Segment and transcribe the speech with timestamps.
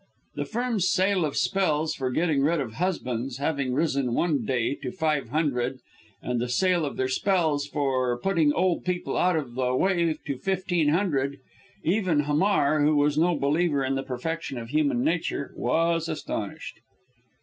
[0.33, 4.91] The firm's sale of spells for getting rid of husbands having risen one day to
[4.91, 5.77] five hundred
[6.23, 10.37] and the sale of their spells for putting old people out of the way to
[10.39, 11.37] fifteen hundred
[11.83, 16.79] even Hamar, who was no believer in the perfection of human nature, was astonished.